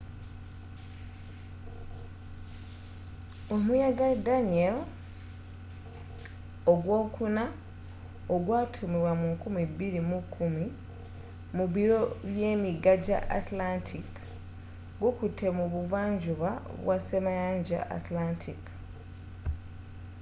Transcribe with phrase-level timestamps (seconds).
[3.55, 4.85] omuyaga danielle
[6.71, 7.43] ogwookuna
[8.35, 11.99] ogwatuumibwa mu 2010 mu biro
[12.31, 14.09] byemiyaga gya atlantic
[15.01, 16.49] gukutte mu buvanjuba
[16.83, 18.61] bwa ssemayanja atlantic